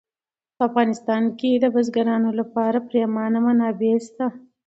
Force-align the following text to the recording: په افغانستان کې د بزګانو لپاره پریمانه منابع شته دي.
په 0.55 0.61
افغانستان 0.69 1.23
کې 1.39 1.51
د 1.63 1.65
بزګانو 1.75 2.29
لپاره 2.39 2.85
پریمانه 2.89 3.39
منابع 3.45 3.95
شته 4.05 4.25
دي. 4.31 4.39